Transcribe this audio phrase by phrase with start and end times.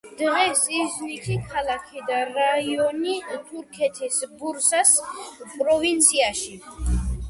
[0.19, 3.15] დღეს იზნიქი, ქალაქი და რაიონი
[3.53, 4.99] თურქეთის ბურსას
[5.57, 6.63] პროვინციაში.